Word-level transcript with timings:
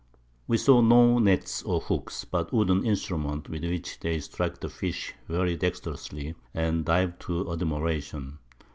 We 0.47 0.57
saw 0.57 0.81
no 0.81 1.19
Nets 1.19 1.61
or 1.61 1.79
Hooks, 1.79 2.25
but 2.25 2.51
wooden 2.51 2.83
Instruments, 2.83 3.47
with 3.47 3.61
which 3.63 3.99
they 3.99 4.19
strike 4.19 4.59
the 4.59 4.67
Fish 4.67 5.13
very 5.27 5.55
dextrously, 5.55 6.33
and 6.55 6.83
dive 6.85 7.19
to 7.19 7.53
admiration. 7.53 8.39